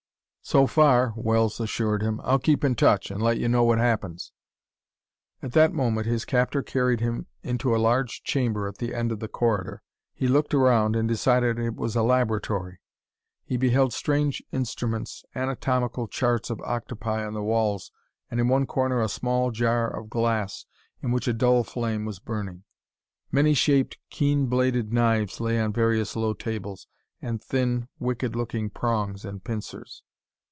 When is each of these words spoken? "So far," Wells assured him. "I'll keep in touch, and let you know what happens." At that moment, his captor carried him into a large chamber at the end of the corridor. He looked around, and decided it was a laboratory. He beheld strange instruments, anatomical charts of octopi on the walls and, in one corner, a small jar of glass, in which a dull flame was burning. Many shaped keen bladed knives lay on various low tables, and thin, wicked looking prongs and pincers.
"So 0.43 0.67
far," 0.67 1.13
Wells 1.15 1.61
assured 1.61 2.01
him. 2.01 2.19
"I'll 2.25 2.39
keep 2.39 2.65
in 2.65 2.75
touch, 2.75 3.09
and 3.09 3.21
let 3.21 3.37
you 3.37 3.47
know 3.47 3.63
what 3.63 3.77
happens." 3.77 4.33
At 5.41 5.53
that 5.53 5.71
moment, 5.71 6.07
his 6.07 6.25
captor 6.25 6.61
carried 6.61 6.99
him 6.99 7.27
into 7.41 7.73
a 7.73 7.77
large 7.79 8.21
chamber 8.23 8.67
at 8.67 8.79
the 8.79 8.93
end 8.93 9.13
of 9.13 9.19
the 9.19 9.29
corridor. 9.29 9.81
He 10.13 10.27
looked 10.27 10.53
around, 10.53 10.95
and 10.97 11.07
decided 11.07 11.57
it 11.57 11.75
was 11.75 11.95
a 11.95 12.03
laboratory. 12.03 12.79
He 13.45 13.55
beheld 13.55 13.93
strange 13.93 14.43
instruments, 14.51 15.23
anatomical 15.35 16.07
charts 16.09 16.49
of 16.49 16.59
octopi 16.63 17.23
on 17.23 17.33
the 17.33 17.43
walls 17.43 17.89
and, 18.29 18.37
in 18.41 18.49
one 18.49 18.65
corner, 18.65 18.99
a 18.99 19.07
small 19.09 19.51
jar 19.51 19.87
of 19.89 20.09
glass, 20.09 20.65
in 21.01 21.11
which 21.11 21.29
a 21.29 21.33
dull 21.33 21.63
flame 21.63 22.03
was 22.03 22.19
burning. 22.19 22.63
Many 23.31 23.53
shaped 23.53 23.99
keen 24.09 24.47
bladed 24.47 24.91
knives 24.91 25.39
lay 25.39 25.61
on 25.61 25.71
various 25.71 26.13
low 26.17 26.33
tables, 26.33 26.87
and 27.21 27.41
thin, 27.41 27.87
wicked 27.99 28.35
looking 28.35 28.69
prongs 28.69 29.23
and 29.23 29.41
pincers. 29.45 30.03